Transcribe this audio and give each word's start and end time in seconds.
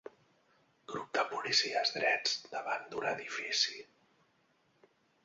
Grup 0.93 1.11
de 1.17 1.25
policies 1.33 1.91
drets 1.97 2.33
davant 2.55 2.87
d'un 2.95 3.11
edifici. 3.11 3.77